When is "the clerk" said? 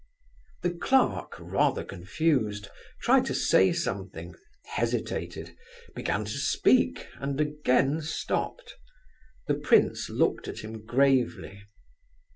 0.63-1.35